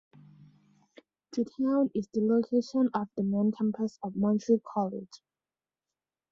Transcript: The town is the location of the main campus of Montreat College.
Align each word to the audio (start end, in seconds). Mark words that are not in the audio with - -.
The 1.33 1.45
town 1.45 1.91
is 1.93 2.07
the 2.11 2.21
location 2.21 2.89
of 2.95 3.09
the 3.15 3.21
main 3.21 3.51
campus 3.51 3.99
of 4.01 4.15
Montreat 4.15 4.63
College. 4.63 5.21